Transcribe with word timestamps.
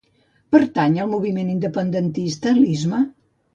Pertany 0.55 0.95
al 1.03 1.11
moviment 1.11 1.53
independentista 1.57 2.57
l'Isma? 2.61 3.07